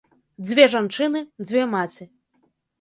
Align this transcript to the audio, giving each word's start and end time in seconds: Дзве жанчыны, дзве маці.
Дзве 0.45 0.65
жанчыны, 0.75 1.21
дзве 1.45 1.69
маці. 1.77 2.11